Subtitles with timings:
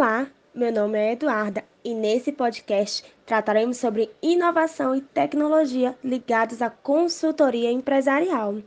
[0.00, 6.70] Olá, meu nome é Eduarda e nesse podcast trataremos sobre inovação e tecnologia ligados à
[6.70, 8.62] consultoria empresarial.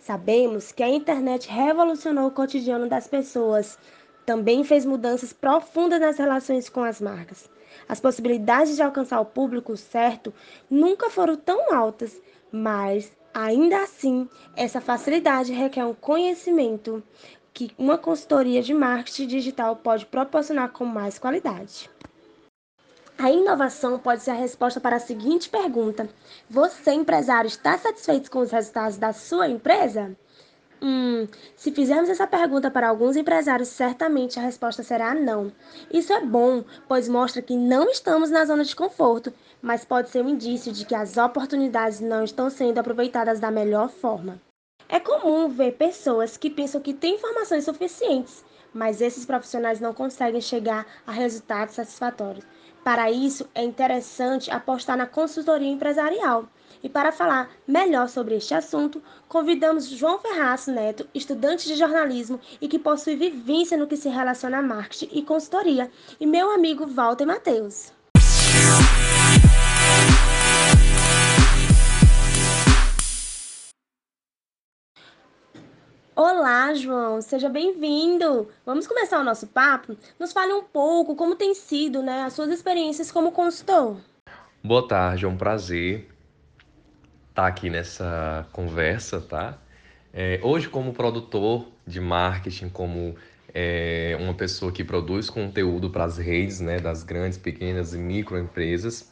[0.00, 3.78] Sabemos que a internet revolucionou o cotidiano das pessoas,
[4.24, 7.50] também fez mudanças profundas nas relações com as marcas.
[7.86, 10.32] As possibilidades de alcançar o público certo
[10.70, 12.18] nunca foram tão altas,
[12.50, 17.02] mas ainda assim, essa facilidade requer um conhecimento,
[17.52, 21.90] que uma consultoria de marketing digital pode proporcionar com mais qualidade.
[23.18, 26.08] A inovação pode ser a resposta para a seguinte pergunta:
[26.48, 30.16] Você, empresário, está satisfeito com os resultados da sua empresa?
[30.82, 35.52] Hum, se fizermos essa pergunta para alguns empresários, certamente a resposta será não.
[35.92, 40.24] Isso é bom, pois mostra que não estamos na zona de conforto, mas pode ser
[40.24, 44.40] um indício de que as oportunidades não estão sendo aproveitadas da melhor forma.
[44.92, 50.40] É comum ver pessoas que pensam que têm informações suficientes, mas esses profissionais não conseguem
[50.40, 52.44] chegar a resultados satisfatórios.
[52.82, 56.48] Para isso, é interessante apostar na consultoria empresarial.
[56.82, 62.66] E para falar melhor sobre este assunto, convidamos João Ferraz Neto, estudante de jornalismo e
[62.66, 65.88] que possui vivência no que se relaciona a marketing e consultoria,
[66.18, 67.99] e meu amigo Walter Matheus.
[76.22, 78.46] Olá, João, seja bem-vindo.
[78.66, 79.96] Vamos começar o nosso papo?
[80.18, 83.96] Nos fale um pouco como tem sido, né, as suas experiências como consultor.
[84.62, 86.10] Boa tarde, é um prazer
[87.30, 89.56] estar aqui nessa conversa, tá?
[90.12, 93.16] É, hoje, como produtor de marketing, como
[93.54, 99.10] é, uma pessoa que produz conteúdo para as redes, né, das grandes, pequenas e microempresas,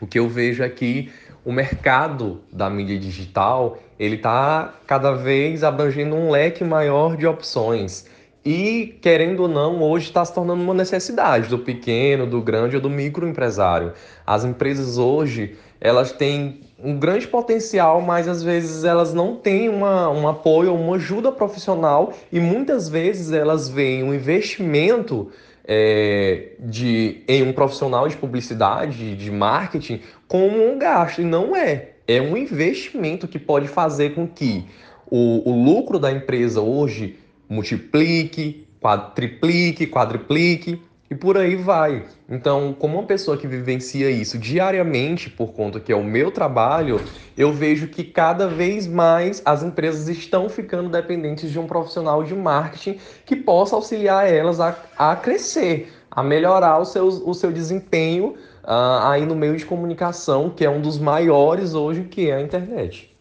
[0.00, 1.10] o que eu vejo é que
[1.44, 8.06] o mercado da mídia digital ele está cada vez abrangendo um leque maior de opções.
[8.44, 12.82] E, querendo ou não, hoje está se tornando uma necessidade do pequeno, do grande ou
[12.82, 13.92] do microempresário.
[14.24, 20.08] As empresas hoje, elas têm um grande potencial, mas às vezes elas não têm uma,
[20.10, 25.30] um apoio, uma ajuda profissional e muitas vezes elas veem um investimento
[25.66, 31.90] é, de, em um profissional de publicidade, de marketing, como um gasto, e não é.
[32.06, 34.64] É um investimento que pode fazer com que
[35.10, 37.18] o, o lucro da empresa hoje
[37.48, 38.66] multiplique,
[39.14, 42.04] triplique, quadriplique e por aí vai.
[42.28, 47.00] Então, como uma pessoa que vivencia isso diariamente, por conta que é o meu trabalho,
[47.36, 52.34] eu vejo que cada vez mais as empresas estão ficando dependentes de um profissional de
[52.34, 58.34] marketing que possa auxiliar elas a, a crescer, a melhorar o seu, o seu desempenho
[58.64, 62.40] uh, aí no meio de comunicação, que é um dos maiores hoje, que é a
[62.40, 63.16] internet.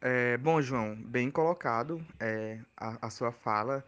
[0.00, 3.84] É, bom, João, bem colocado é, a, a sua fala.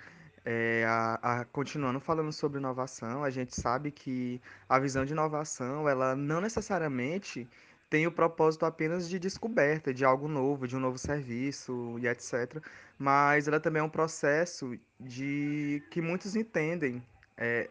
[0.51, 5.87] É, a, a, continuando falando sobre inovação, a gente sabe que a visão de inovação,
[5.87, 7.47] ela não necessariamente
[7.91, 12.63] tem o propósito apenas de descoberta de algo novo, de um novo serviço e etc.
[12.99, 17.03] Mas ela também é um processo de que muitos entendem,
[17.37, 17.69] é,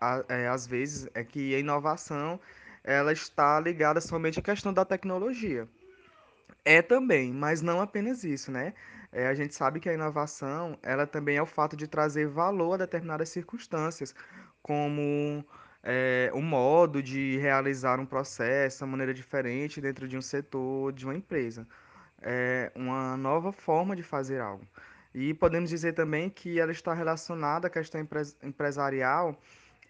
[0.00, 2.40] a, é, às vezes, é que a inovação
[2.82, 5.68] ela está ligada somente à questão da tecnologia.
[6.64, 8.74] É também, mas não apenas isso, né?
[9.12, 12.74] É, a gente sabe que a inovação, ela também é o fato de trazer valor
[12.74, 14.14] a determinadas circunstâncias,
[14.62, 15.44] como
[15.82, 21.04] é, o modo de realizar um processo, uma maneira diferente dentro de um setor, de
[21.04, 21.66] uma empresa.
[22.20, 24.66] É uma nova forma de fazer algo.
[25.14, 28.00] E podemos dizer também que ela está relacionada à questão
[28.42, 29.40] empresarial,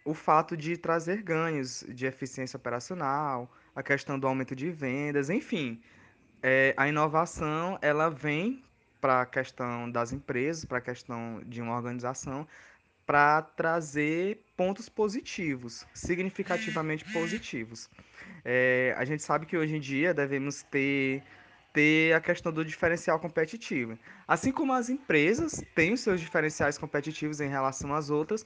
[0.05, 5.83] o fato de trazer ganhos de eficiência operacional, a questão do aumento de vendas, enfim,
[6.43, 8.63] é, a inovação ela vem
[9.01, 12.47] para a questão das empresas, para a questão de uma organização,
[13.07, 17.89] para trazer pontos positivos, significativamente positivos.
[18.45, 21.23] É, a gente sabe que hoje em dia devemos ter,
[21.73, 23.99] ter a questão do diferencial competitivo.
[24.27, 28.45] Assim como as empresas têm os seus diferenciais competitivos em relação às outras,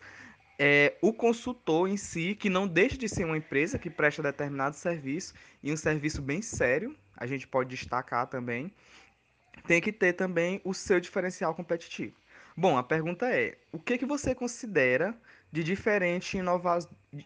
[0.58, 4.76] é, o consultor em si, que não deixa de ser uma empresa que presta determinado
[4.76, 8.72] serviço e um serviço bem sério, a gente pode destacar também,
[9.66, 12.14] tem que ter também o seu diferencial competitivo.
[12.56, 15.14] Bom, a pergunta é: o que, que você considera
[15.50, 16.38] de diferente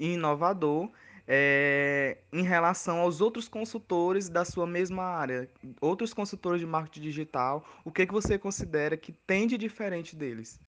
[0.00, 0.90] e inovador
[1.28, 5.48] é, em relação aos outros consultores da sua mesma área,
[5.80, 10.60] outros consultores de marketing digital, o que, que você considera que tem de diferente deles?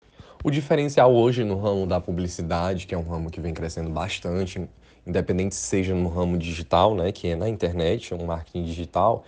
[0.43, 4.67] O diferencial hoje no ramo da publicidade, que é um ramo que vem crescendo bastante,
[5.07, 9.25] independente seja no ramo digital, né, que é na internet, um marketing digital,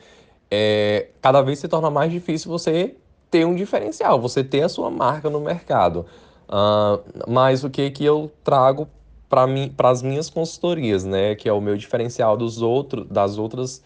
[0.50, 2.94] é, cada vez se torna mais difícil você
[3.30, 6.06] ter um diferencial, você ter a sua marca no mercado.
[6.48, 8.88] Uh, mas o que que eu trago
[9.28, 11.34] para as minhas consultorias, né?
[11.34, 13.82] Que é o meu diferencial dos outros, das outras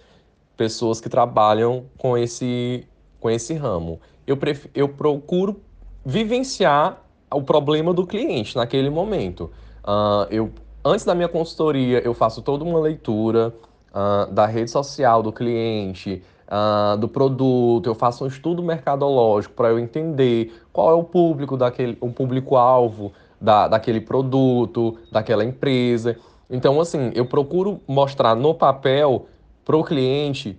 [0.56, 2.86] pessoas que trabalham com esse,
[3.18, 4.00] com esse ramo.
[4.24, 5.60] Eu, pref, eu procuro
[6.04, 9.50] vivenciar o problema do cliente naquele momento.
[9.82, 10.52] Uh, eu,
[10.84, 13.52] antes da minha consultoria, eu faço toda uma leitura
[13.90, 19.68] uh, da rede social do cliente, uh, do produto, eu faço um estudo mercadológico para
[19.68, 26.16] eu entender qual é o público daquele, o público-alvo da, daquele produto, daquela empresa.
[26.48, 29.26] Então, assim, eu procuro mostrar no papel
[29.64, 30.58] para o cliente,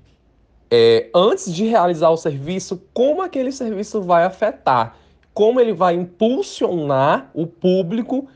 [0.71, 4.95] é, antes de realizar o serviço, como aquele serviço vai afetar,
[5.33, 8.27] como ele vai impulsionar o público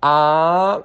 [0.00, 0.82] a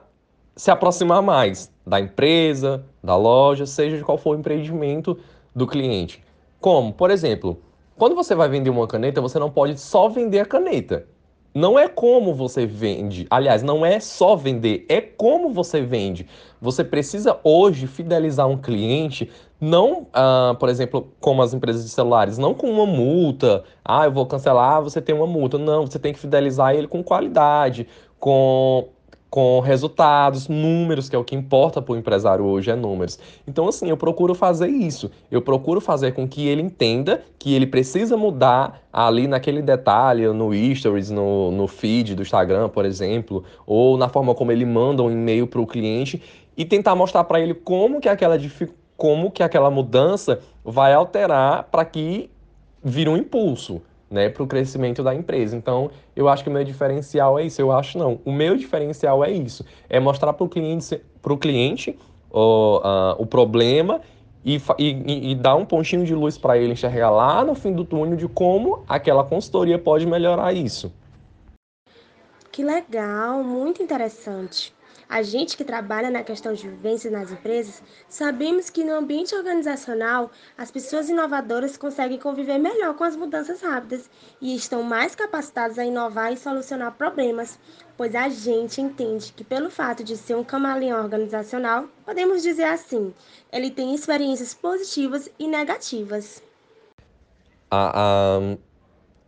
[0.56, 5.18] se aproximar mais da empresa, da loja, seja de qual for o empreendimento
[5.60, 6.24] do cliente.
[6.60, 6.92] Como?
[6.92, 7.62] Por exemplo,
[7.98, 11.06] quando você vai vender uma caneta, você não pode só vender a caneta.
[11.54, 13.28] Não é como você vende.
[13.30, 16.28] Aliás, não é só vender, é como você vende.
[16.62, 19.30] Você precisa hoje fidelizar um cliente,
[19.60, 23.64] não, ah, por exemplo, como as empresas de celulares, não com uma multa.
[23.84, 25.58] Ah, eu vou cancelar, você tem uma multa.
[25.58, 27.88] Não, você tem que fidelizar ele com qualidade,
[28.20, 28.90] com
[29.30, 33.20] com resultados, números, que é o que importa para o empresário hoje, é números.
[33.48, 35.12] Então, assim, eu procuro fazer isso.
[35.30, 40.52] Eu procuro fazer com que ele entenda que ele precisa mudar ali naquele detalhe, no
[40.76, 45.12] stories, no, no feed do Instagram, por exemplo, ou na forma como ele manda um
[45.12, 46.22] e-mail para o cliente
[46.58, 48.38] e tentar mostrar para ele como que aquela
[48.98, 52.30] como que aquela mudança vai alterar para que
[52.84, 55.56] vire um impulso né, para o crescimento da empresa.
[55.56, 57.62] Então, eu acho que o meu diferencial é isso.
[57.62, 58.20] Eu acho não.
[58.26, 59.64] O meu diferencial é isso.
[59.90, 61.98] É mostrar para o cliente, pro cliente
[62.32, 64.02] o, uh, o problema
[64.44, 67.84] e, e, e, dar um pontinho de luz para ele enxergar lá no fim do
[67.84, 70.92] túnel de como aquela consultoria pode melhorar isso.
[72.52, 74.74] Que legal, muito interessante.
[75.12, 80.30] A gente que trabalha na questão de vivência nas empresas, sabemos que no ambiente organizacional,
[80.56, 84.08] as pessoas inovadoras conseguem conviver melhor com as mudanças rápidas
[84.40, 87.58] e estão mais capacitadas a inovar e solucionar problemas,
[87.98, 93.12] pois a gente entende que pelo fato de ser um camaleão organizacional, podemos dizer assim,
[93.52, 96.44] ele tem experiências positivas e negativas.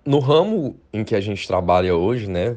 [0.06, 2.56] no ramo em que a gente trabalha hoje, né,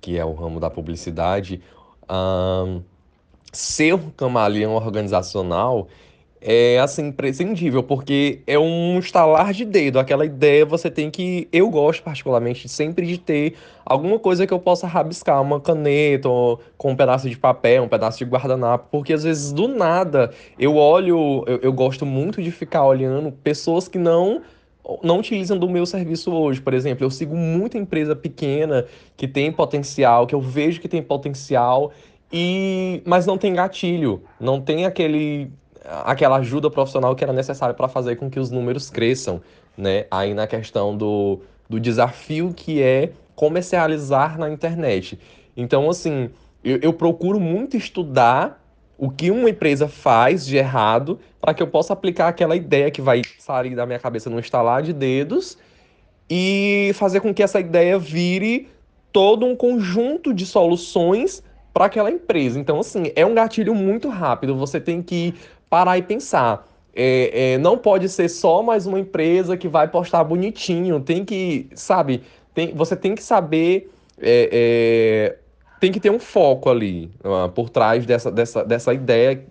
[0.00, 1.62] que é o ramo da publicidade,
[2.10, 2.82] um,
[3.52, 5.88] ser um camaleão organizacional
[6.46, 11.70] é assim imprescindível, porque é um estalar de dedo, aquela ideia você tem que, eu
[11.70, 16.90] gosto particularmente sempre de ter alguma coisa que eu possa rabiscar, uma caneta, ou, com
[16.90, 21.44] um pedaço de papel, um pedaço de guardanapo, porque às vezes do nada eu olho,
[21.46, 24.42] eu, eu gosto muito de ficar olhando pessoas que não
[25.02, 26.60] não utilizam do meu serviço hoje.
[26.60, 28.86] Por exemplo, eu sigo muita empresa pequena
[29.16, 31.92] que tem potencial, que eu vejo que tem potencial,
[32.32, 35.50] e mas não tem gatilho, não tem aquele
[36.04, 39.40] aquela ajuda profissional que era necessária para fazer com que os números cresçam,
[39.76, 40.06] né?
[40.10, 45.18] Aí na questão do, do desafio que é comercializar na internet.
[45.56, 46.30] Então, assim,
[46.62, 48.63] eu, eu procuro muito estudar
[48.96, 53.02] o que uma empresa faz de errado para que eu possa aplicar aquela ideia que
[53.02, 55.58] vai sair da minha cabeça num estalar de dedos
[56.30, 58.68] e fazer com que essa ideia vire
[59.12, 62.58] todo um conjunto de soluções para aquela empresa.
[62.58, 64.56] Então, assim, é um gatilho muito rápido.
[64.56, 65.34] Você tem que
[65.68, 66.66] parar e pensar.
[66.94, 71.00] É, é, não pode ser só mais uma empresa que vai postar bonitinho.
[71.00, 72.22] Tem que, sabe,
[72.54, 75.43] tem, você tem que saber é, é
[75.84, 79.44] tem que ter um foco ali uh, por trás dessa, dessa, dessa ideia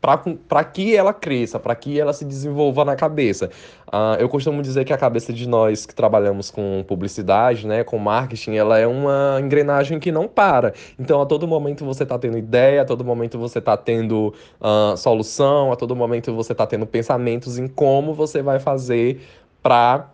[0.00, 3.50] para que ela cresça, para que ela se desenvolva na cabeça.
[3.88, 7.98] Uh, eu costumo dizer que a cabeça de nós que trabalhamos com publicidade, né, com
[7.98, 10.74] marketing, ela é uma engrenagem que não para.
[10.96, 14.96] Então, a todo momento você está tendo ideia, a todo momento você está tendo uh,
[14.96, 19.22] solução, a todo momento você está tendo pensamentos em como você vai fazer
[19.60, 20.08] para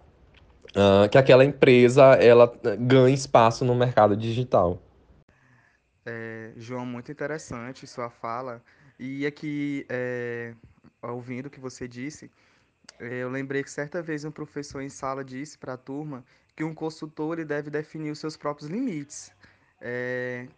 [0.71, 4.78] uh, que aquela empresa ela ganhe espaço no mercado digital.
[6.57, 8.63] É, João, muito interessante sua fala.
[8.99, 10.55] E aqui, é,
[11.03, 12.31] ouvindo o que você disse,
[12.99, 16.65] é, eu lembrei que certa vez um professor em sala disse para a turma que
[16.65, 19.33] um consultor deve definir os seus próprios limites.
[19.81, 20.49] É,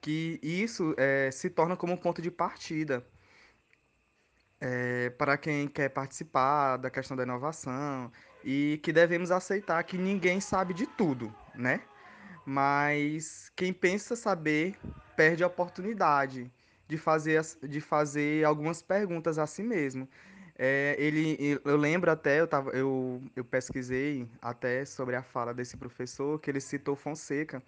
[0.00, 3.04] que isso é, se torna como um ponto de partida
[4.60, 8.10] é, para quem quer participar da questão da inovação
[8.44, 11.82] e que devemos aceitar que ninguém sabe de tudo, né?
[12.50, 14.76] Mas quem pensa saber
[15.14, 16.50] perde a oportunidade
[16.88, 20.08] de fazer, de fazer algumas perguntas a si mesmo.
[20.58, 25.76] É, ele, eu lembro até, eu, tava, eu, eu pesquisei até sobre a fala desse
[25.76, 27.62] professor, que ele citou Fonseca,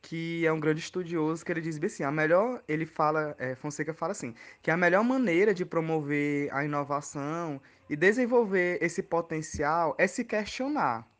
[0.00, 3.92] que é um grande estudioso, que ele diz assim, a melhor, ele fala, é, Fonseca
[3.92, 7.60] fala assim, que a melhor maneira de promover a inovação
[7.90, 11.11] e desenvolver esse potencial é se questionar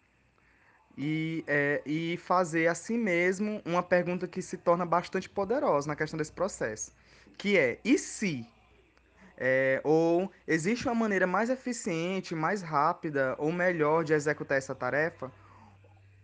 [0.97, 5.97] e, é, e fazer a si mesmo uma pergunta que se torna bastante poderosa na
[5.97, 6.93] questão desse processo,
[7.39, 8.47] que é, e se?
[9.37, 15.33] É, ou existe uma maneira mais eficiente, mais rápida ou melhor de executar essa tarefa?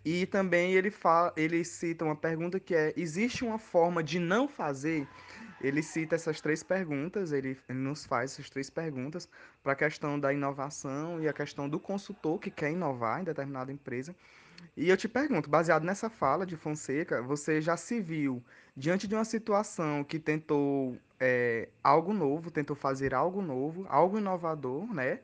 [0.04, 4.46] E também ele, fala, ele cita uma pergunta que é: existe uma forma de não
[4.46, 5.06] fazer?
[5.60, 9.28] Ele cita essas três perguntas, ele, ele nos faz essas três perguntas
[9.62, 13.72] para a questão da inovação e a questão do consultor que quer inovar em determinada
[13.72, 14.14] empresa.
[14.76, 18.42] E eu te pergunto, baseado nessa fala de Fonseca, você já se viu
[18.76, 24.86] diante de uma situação que tentou é, algo novo, tentou fazer algo novo, algo inovador,
[24.94, 25.20] né?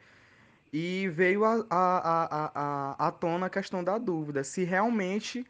[0.73, 5.47] E veio a, a, a, a, à tona a questão da dúvida, se realmente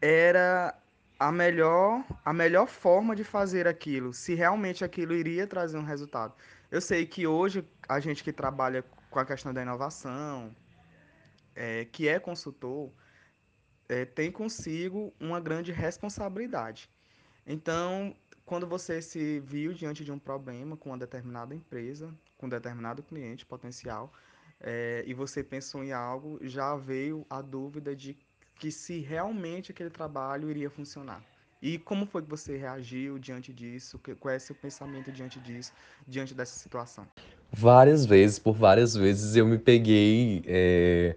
[0.00, 0.78] era
[1.18, 6.34] a melhor, a melhor forma de fazer aquilo, se realmente aquilo iria trazer um resultado.
[6.70, 10.54] Eu sei que hoje a gente que trabalha com a questão da inovação,
[11.54, 12.92] é, que é consultor,
[13.88, 16.88] é, tem consigo uma grande responsabilidade.
[17.46, 18.14] Então,
[18.44, 23.02] quando você se viu diante de um problema com uma determinada empresa, com um determinado
[23.02, 24.12] cliente potencial,
[24.60, 28.16] é, e você pensou em algo, já veio a dúvida de
[28.58, 31.22] que se realmente aquele trabalho iria funcionar.
[31.60, 33.98] E como foi que você reagiu diante disso?
[34.20, 35.72] Qual é seu pensamento diante disso,
[36.06, 37.06] diante dessa situação?
[37.50, 41.16] Várias vezes, por várias vezes, eu me peguei é,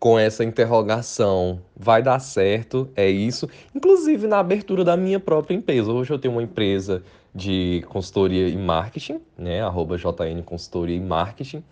[0.00, 2.88] com essa interrogação: vai dar certo?
[2.96, 3.48] É isso?
[3.74, 5.92] Inclusive na abertura da minha própria empresa.
[5.92, 7.02] Hoje eu tenho uma empresa
[7.32, 9.60] de consultoria e marketing, né?
[9.60, 11.62] Arroba JN Consultoria e Marketing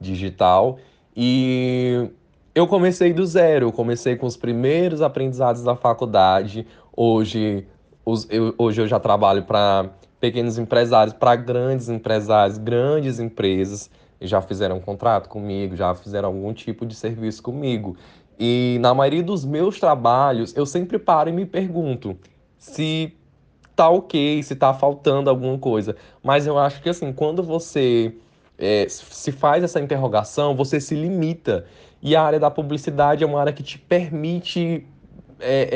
[0.00, 0.78] Digital.
[1.14, 2.08] E
[2.54, 6.66] eu comecei do zero, eu comecei com os primeiros aprendizados da faculdade.
[6.96, 7.66] Hoje,
[8.04, 13.88] os, eu, hoje eu já trabalho para pequenos empresários, para grandes empresários, grandes empresas
[14.20, 17.96] já fizeram um contrato comigo, já fizeram algum tipo de serviço comigo.
[18.38, 22.16] E na maioria dos meus trabalhos, eu sempre paro e me pergunto
[22.56, 23.12] se
[23.74, 25.96] tá ok, se tá faltando alguma coisa.
[26.22, 28.14] Mas eu acho que assim, quando você
[28.58, 31.64] é, se faz essa interrogação, você se limita.
[32.02, 34.84] E a área da publicidade é uma área que te permite
[35.40, 35.68] é,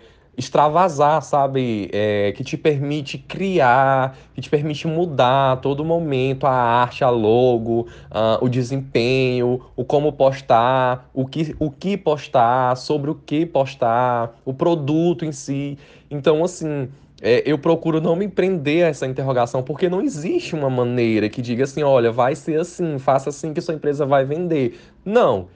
[0.38, 1.90] extravasar, sabe?
[1.92, 7.10] É, que te permite criar, que te permite mudar a todo momento a arte, a
[7.10, 13.44] logo, uh, o desempenho, o como postar, o que, o que postar, sobre o que
[13.44, 15.76] postar, o produto em si.
[16.08, 16.88] Então, assim.
[17.20, 21.42] É, eu procuro não me prender a essa interrogação, porque não existe uma maneira que
[21.42, 24.78] diga assim, olha, vai ser assim, faça assim que sua empresa vai vender.
[25.04, 25.48] Não.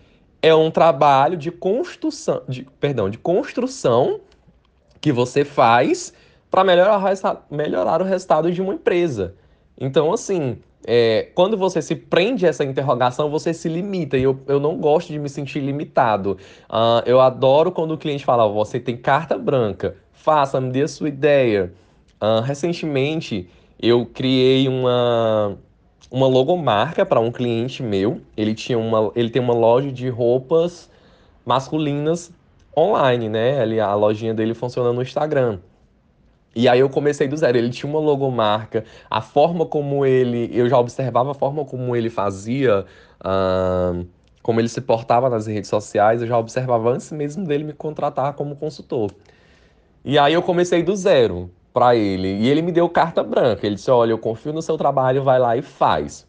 [0.43, 4.19] É um trabalho de construção, de, perdão, de construção
[5.03, 6.15] que você faz
[6.49, 9.35] para melhorar, melhorar o resultado de uma empresa.
[9.79, 14.17] Então, assim, é, quando você se prende a essa interrogação, você se limita.
[14.17, 16.39] E eu, eu não gosto de me sentir limitado.
[16.71, 20.89] Uh, eu adoro quando o cliente fala: você tem carta branca, faça, me dê a
[20.89, 21.73] sua ideia.
[22.21, 25.59] Uh, recentemente, eu criei uma,
[26.11, 28.21] uma logomarca para um cliente meu.
[28.37, 30.89] Ele, tinha uma, ele tem uma loja de roupas
[31.45, 32.33] masculinas
[32.77, 33.61] online, né?
[33.61, 35.59] Ali, a lojinha dele funciona no Instagram.
[36.55, 37.57] E aí eu comecei do zero.
[37.57, 40.51] Ele tinha uma logomarca, a forma como ele.
[40.53, 42.85] Eu já observava a forma como ele fazia,
[43.21, 44.07] uh,
[44.43, 48.35] como ele se portava nas redes sociais, eu já observava antes mesmo dele me contratar
[48.35, 49.11] como consultor.
[50.05, 52.29] E aí eu comecei do zero para ele.
[52.29, 53.67] E ele me deu carta branca.
[53.67, 56.27] Ele disse: Olha, eu confio no seu trabalho, vai lá e faz.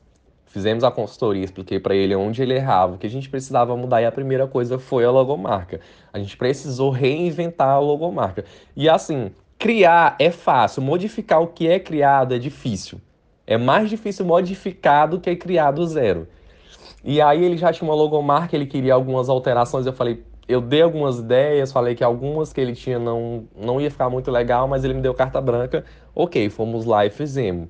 [0.54, 4.04] Fizemos a consultoria, expliquei para ele onde ele errava, o que a gente precisava mudar
[4.04, 5.80] e a primeira coisa foi a logomarca.
[6.14, 8.46] A gente precisou reinventar a logomarca.
[8.76, 13.02] E assim, criar é fácil, modificar o que é criado é difícil.
[13.48, 16.28] É mais difícil modificar do que criar do zero.
[17.04, 20.84] E aí ele já tinha uma logomarca, ele queria algumas alterações, eu falei, eu dei
[20.84, 24.84] algumas ideias, falei que algumas que ele tinha não, não ia ficar muito legal, mas
[24.84, 25.84] ele me deu carta branca.
[26.14, 27.70] Ok, fomos lá e fizemos.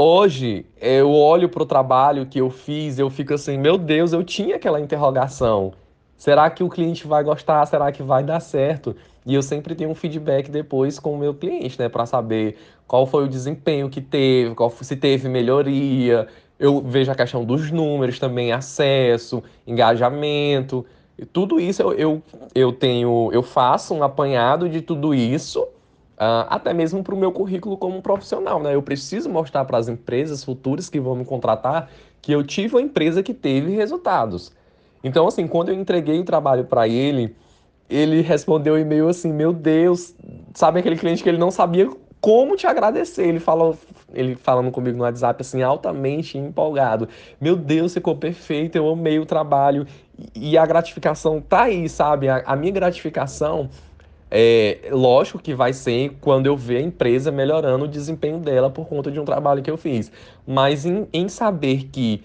[0.00, 4.22] Hoje, eu olho para o trabalho que eu fiz, eu fico assim, meu Deus, eu
[4.22, 5.72] tinha aquela interrogação.
[6.16, 7.66] Será que o cliente vai gostar?
[7.66, 8.94] Será que vai dar certo?
[9.26, 13.06] E eu sempre tenho um feedback depois com o meu cliente, né, para saber qual
[13.06, 16.28] foi o desempenho que teve, qual, se teve melhoria.
[16.60, 20.86] Eu vejo a questão dos números também, acesso, engajamento.
[21.32, 22.22] Tudo isso eu, eu,
[22.54, 25.66] eu tenho, eu faço um apanhado de tudo isso
[26.18, 28.60] Uh, até mesmo para o meu currículo como profissional.
[28.60, 28.74] Né?
[28.74, 31.88] Eu preciso mostrar para as empresas futuras que vão me contratar
[32.20, 34.52] que eu tive uma empresa que teve resultados.
[35.02, 37.36] Então, assim, quando eu entreguei o trabalho para ele,
[37.88, 40.14] ele respondeu o e-mail assim: Meu Deus,
[40.54, 41.88] sabe aquele cliente que ele não sabia
[42.20, 43.26] como te agradecer?
[43.26, 43.78] Ele falou,
[44.12, 47.08] ele falando comigo no WhatsApp, assim, altamente empolgado:
[47.40, 49.86] Meu Deus, ficou perfeito, eu amei o trabalho.
[50.34, 52.28] E a gratificação tá aí, sabe?
[52.28, 53.70] A, a minha gratificação.
[54.30, 58.86] É, lógico que vai ser quando eu ver a empresa melhorando o desempenho dela por
[58.86, 60.12] conta de um trabalho que eu fiz.
[60.46, 62.22] Mas em, em saber que,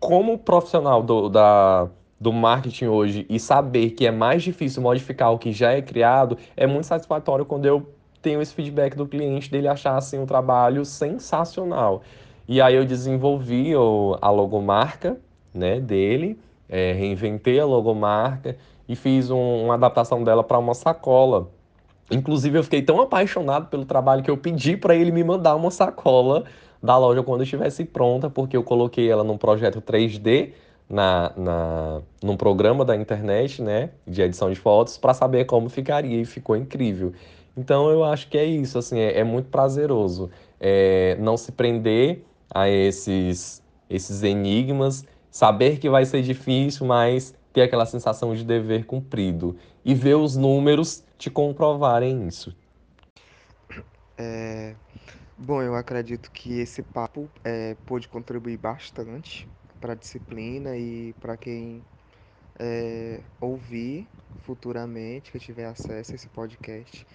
[0.00, 5.38] como profissional do, da, do marketing hoje e saber que é mais difícil modificar o
[5.38, 7.86] que já é criado, é muito satisfatório quando eu
[8.22, 12.02] tenho esse feedback do cliente dele achar assim um trabalho sensacional.
[12.48, 15.18] E aí eu desenvolvi o, a logomarca
[15.52, 18.56] né, dele, é, reinventei a logomarca
[18.88, 21.48] e fiz um, uma adaptação dela para uma sacola.
[22.10, 25.70] Inclusive eu fiquei tão apaixonado pelo trabalho que eu pedi para ele me mandar uma
[25.70, 26.44] sacola
[26.82, 30.52] da loja quando estivesse pronta, porque eu coloquei ela num projeto 3D
[30.90, 36.20] na, na, num programa da internet, né, de edição de fotos, para saber como ficaria
[36.20, 37.12] e ficou incrível.
[37.56, 40.30] Então eu acho que é isso, assim, é, é muito prazeroso
[40.62, 42.24] é, não se prender
[42.54, 43.60] a esses,
[43.90, 49.94] esses enigmas, saber que vai ser difícil, mas ter aquela sensação de dever cumprido e
[49.94, 52.56] ver os números te comprovarem isso.
[54.18, 54.76] É,
[55.36, 59.48] bom, eu acredito que esse papo é, pôde contribuir bastante
[59.80, 61.84] para a disciplina e para quem
[62.58, 67.06] é, ouvir futuramente, que tiver acesso a esse podcast.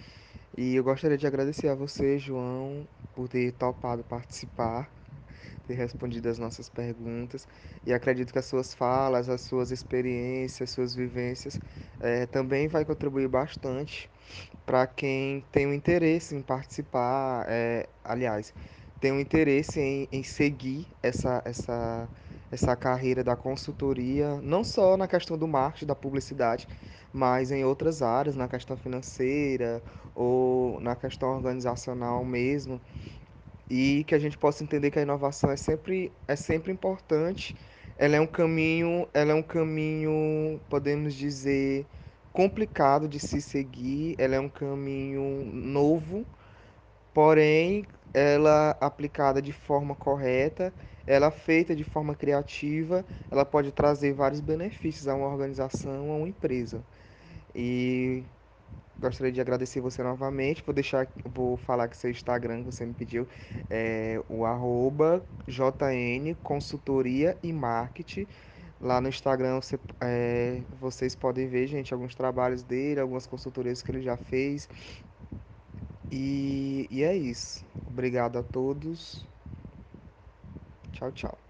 [0.56, 4.90] E eu gostaria de agradecer a você, João, por ter topado participar,
[5.68, 7.46] ter respondido as nossas perguntas.
[7.86, 11.60] E acredito que as suas falas, as suas experiências, as suas vivências
[12.00, 14.10] é, também vai contribuir bastante
[14.66, 18.54] para quem tem um interesse em participar, é, aliás,
[19.00, 22.10] tem um interesse em, em seguir essa, essa,
[22.50, 26.68] essa carreira da consultoria, não só na questão do marketing, da publicidade,
[27.12, 29.82] mas em outras áreas, na questão financeira
[30.14, 32.80] ou na questão organizacional mesmo,
[33.70, 37.54] e que a gente possa entender que a inovação é sempre, é sempre importante.
[37.96, 41.86] Ela é um caminho, ela é um caminho, podemos dizer,
[42.32, 46.24] complicado de se seguir, ela é um caminho novo,
[47.12, 50.72] porém ela aplicada de forma correta,
[51.06, 56.28] ela feita de forma criativa, ela pode trazer vários benefícios a uma organização, a uma
[56.28, 56.84] empresa.
[57.54, 58.24] E
[59.00, 60.62] gostaria de agradecer você novamente.
[60.64, 63.26] Vou deixar, vou falar que seu Instagram que você me pediu
[63.70, 68.26] é o arroba JN Consultoria e Marketing.
[68.80, 73.90] Lá no Instagram você, é, vocês podem ver, gente, alguns trabalhos dele, algumas consultorias que
[73.90, 74.68] ele já fez.
[76.10, 77.64] E, e é isso.
[77.86, 79.26] Obrigado a todos.
[80.92, 81.47] Tchau, tchau.